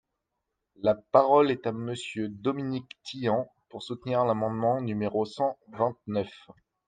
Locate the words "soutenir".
3.83-4.25